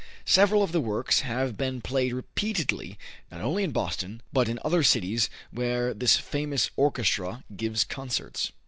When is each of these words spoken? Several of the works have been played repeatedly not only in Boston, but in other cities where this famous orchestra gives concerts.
Several 0.25 0.63
of 0.63 0.71
the 0.71 0.81
works 0.81 1.19
have 1.19 1.55
been 1.55 1.79
played 1.79 2.11
repeatedly 2.11 2.97
not 3.31 3.41
only 3.41 3.63
in 3.63 3.69
Boston, 3.69 4.23
but 4.33 4.49
in 4.49 4.57
other 4.65 4.81
cities 4.81 5.29
where 5.51 5.93
this 5.93 6.17
famous 6.17 6.71
orchestra 6.75 7.43
gives 7.55 7.83
concerts. 7.83 8.51